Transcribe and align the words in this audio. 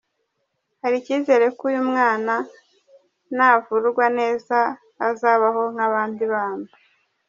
Hari 0.81 0.95
icyizere 1.01 1.45
ko 1.57 1.61
uyu 1.69 1.81
mwana 1.89 2.33
navurwa 3.37 4.05
neza 4.19 4.57
azabaho 5.09 5.61
nk’abandi 5.73 6.23
bana. 6.33 6.67